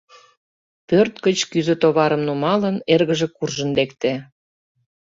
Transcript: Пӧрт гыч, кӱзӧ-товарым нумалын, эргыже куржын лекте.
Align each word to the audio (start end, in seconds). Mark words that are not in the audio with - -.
Пӧрт 0.87 1.15
гыч, 1.25 1.37
кӱзӧ-товарым 1.51 2.21
нумалын, 2.27 2.75
эргыже 2.93 3.27
куржын 3.37 3.69
лекте. 3.77 4.13